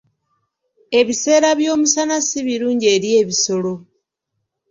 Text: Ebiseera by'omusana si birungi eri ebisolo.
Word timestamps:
Ebiseera 0.99 1.49
by'omusana 1.59 2.17
si 2.27 2.39
birungi 2.47 2.87
eri 2.95 3.09
ebisolo. 3.21 3.73